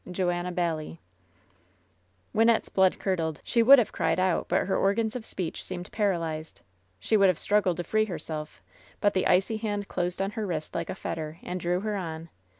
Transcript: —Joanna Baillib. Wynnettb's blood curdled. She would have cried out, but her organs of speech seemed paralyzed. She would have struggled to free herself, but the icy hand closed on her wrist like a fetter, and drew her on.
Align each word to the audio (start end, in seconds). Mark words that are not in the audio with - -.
—Joanna 0.11 0.51
Baillib. 0.51 0.97
Wynnettb's 2.33 2.69
blood 2.69 2.97
curdled. 2.97 3.39
She 3.43 3.61
would 3.61 3.77
have 3.77 3.91
cried 3.91 4.19
out, 4.19 4.47
but 4.49 4.65
her 4.65 4.75
organs 4.75 5.15
of 5.15 5.27
speech 5.27 5.63
seemed 5.63 5.91
paralyzed. 5.91 6.61
She 6.99 7.15
would 7.15 7.27
have 7.27 7.37
struggled 7.37 7.77
to 7.77 7.83
free 7.83 8.05
herself, 8.05 8.63
but 8.99 9.13
the 9.13 9.27
icy 9.27 9.57
hand 9.57 9.87
closed 9.87 10.19
on 10.19 10.31
her 10.31 10.47
wrist 10.47 10.73
like 10.73 10.89
a 10.89 10.95
fetter, 10.95 11.37
and 11.43 11.59
drew 11.59 11.81
her 11.81 11.95
on. 11.97 12.29